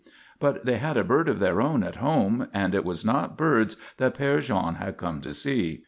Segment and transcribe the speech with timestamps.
[0.39, 3.77] But they had a bird of their own at home, and it was not birds
[3.97, 5.79] that Père Jean had come to see.